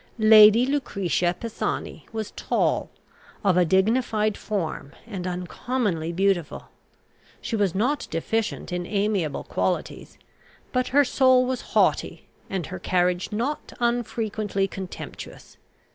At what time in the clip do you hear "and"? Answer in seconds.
5.05-5.27, 12.49-12.65